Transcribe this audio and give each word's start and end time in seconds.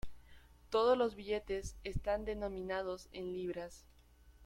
Todos 0.71 0.97
los 0.97 1.13
billetes 1.15 1.75
están 1.83 2.25
denominados 2.25 3.07
en 3.11 3.33
libras. 3.33 3.85